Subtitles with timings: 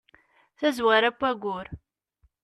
[0.57, 1.67] tazwara n wayyur